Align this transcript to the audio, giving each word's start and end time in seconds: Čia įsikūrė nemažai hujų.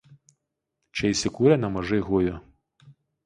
Čia 0.99 1.11
įsikūrė 1.15 1.59
nemažai 1.65 2.01
hujų. 2.09 2.39